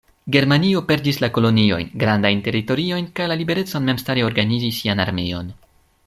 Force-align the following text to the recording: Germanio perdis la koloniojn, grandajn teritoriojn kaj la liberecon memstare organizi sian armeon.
Germanio 0.35 0.79
perdis 0.91 1.19
la 1.23 1.27
koloniojn, 1.33 1.91
grandajn 2.05 2.41
teritoriojn 2.47 3.09
kaj 3.19 3.27
la 3.33 3.37
liberecon 3.41 3.85
memstare 3.91 4.25
organizi 4.31 4.71
sian 4.79 5.05
armeon. 5.09 5.53